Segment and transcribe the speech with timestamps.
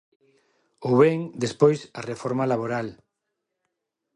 [0.87, 2.87] Ou ben, despois, a reforma laboral.